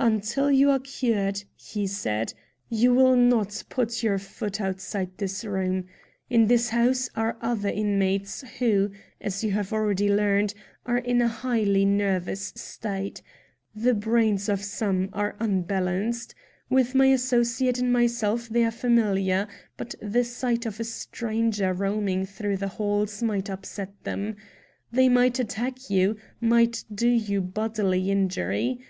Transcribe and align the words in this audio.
"Until 0.00 0.50
you 0.50 0.70
are 0.72 0.80
cured," 0.80 1.44
he 1.54 1.86
said, 1.86 2.34
"you 2.68 2.92
will 2.92 3.14
not 3.14 3.62
put 3.68 4.02
your 4.02 4.18
foot 4.18 4.60
outside 4.60 5.12
this 5.18 5.44
room. 5.44 5.84
In 6.28 6.48
this 6.48 6.70
house 6.70 7.08
are 7.14 7.36
other 7.40 7.68
inmates 7.68 8.40
who, 8.58 8.90
as 9.20 9.44
you 9.44 9.52
have 9.52 9.72
already 9.72 10.12
learned, 10.12 10.52
are 10.84 10.98
in 10.98 11.22
a 11.22 11.28
highly 11.28 11.84
nervous 11.84 12.52
state. 12.56 13.22
The 13.72 13.94
brains 13.94 14.48
of 14.48 14.64
some 14.64 15.10
are 15.12 15.36
unbalanced. 15.38 16.34
With 16.68 16.96
my 16.96 17.06
associate 17.06 17.78
and 17.78 17.92
myself 17.92 18.48
they 18.48 18.64
are 18.64 18.72
familiar, 18.72 19.46
but 19.76 19.94
the 20.02 20.24
sight 20.24 20.66
of 20.66 20.80
a 20.80 20.84
stranger 20.84 21.72
roaming 21.72 22.26
through 22.26 22.56
the 22.56 22.66
halls 22.66 23.22
might 23.22 23.48
upset 23.48 23.92
them. 24.02 24.34
They 24.90 25.08
might 25.08 25.38
attack 25.38 25.88
you, 25.88 26.16
might 26.40 26.82
do 26.92 27.06
you 27.08 27.40
bodily 27.40 28.10
injury. 28.10 28.80